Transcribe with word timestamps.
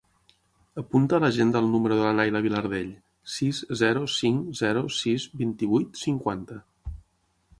Apunta 0.81 1.17
a 1.17 1.23
l'agenda 1.23 1.59
el 1.63 1.67
número 1.73 1.97
de 1.99 2.05
la 2.05 2.13
Nayla 2.19 2.41
Vilardell: 2.45 2.89
sis, 3.35 3.59
zero, 3.83 4.01
cinc, 4.15 4.49
zero, 4.61 4.83
sis, 5.01 5.29
vint-i-vuit, 5.43 6.03
cinquanta. 6.07 6.61